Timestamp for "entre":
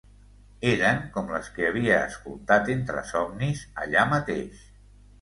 2.79-3.07